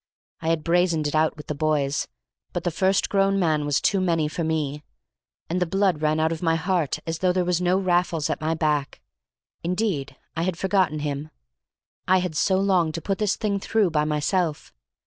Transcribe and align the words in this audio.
I 0.41 0.47
had 0.49 0.63
brazened 0.63 1.05
it 1.05 1.13
out 1.13 1.37
with 1.37 1.45
the 1.45 1.53
boys, 1.53 2.07
but 2.53 2.63
the 2.63 2.71
first 2.71 3.07
grown 3.07 3.37
man 3.37 3.65
was 3.67 3.79
too 3.79 4.01
many 4.01 4.27
for 4.27 4.43
me, 4.43 4.83
and 5.47 5.61
the 5.61 5.67
blood 5.67 6.01
ran 6.01 6.19
out 6.19 6.31
of 6.31 6.41
my 6.41 6.55
heart 6.55 6.97
as 7.05 7.19
though 7.19 7.31
there 7.31 7.45
was 7.45 7.61
no 7.61 7.77
Raffles 7.77 8.27
at 8.27 8.41
my 8.41 8.55
back. 8.55 8.99
Indeed, 9.63 10.15
I 10.35 10.41
had 10.41 10.57
forgotten 10.57 11.01
him. 11.01 11.29
I 12.07 12.17
had 12.17 12.35
so 12.35 12.57
longed 12.59 12.95
to 12.95 13.01
put 13.03 13.19
this 13.19 13.35
thing 13.35 13.59
through 13.59 13.91
by 13.91 14.05
myself! 14.05 14.73